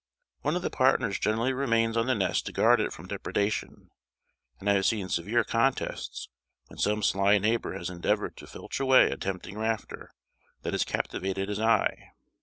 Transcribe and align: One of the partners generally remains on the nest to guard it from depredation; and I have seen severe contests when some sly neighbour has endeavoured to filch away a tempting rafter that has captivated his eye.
One 0.41 0.55
of 0.55 0.63
the 0.63 0.71
partners 0.71 1.19
generally 1.19 1.53
remains 1.53 1.95
on 1.95 2.07
the 2.07 2.15
nest 2.15 2.47
to 2.47 2.51
guard 2.51 2.81
it 2.81 2.91
from 2.91 3.07
depredation; 3.07 3.91
and 4.59 4.67
I 4.67 4.73
have 4.73 4.87
seen 4.87 5.09
severe 5.09 5.43
contests 5.43 6.27
when 6.69 6.79
some 6.79 7.03
sly 7.03 7.37
neighbour 7.37 7.77
has 7.77 7.87
endeavoured 7.91 8.35
to 8.37 8.47
filch 8.47 8.79
away 8.79 9.11
a 9.11 9.17
tempting 9.17 9.59
rafter 9.59 10.09
that 10.63 10.73
has 10.73 10.85
captivated 10.85 11.49
his 11.49 11.59
eye. 11.59 12.13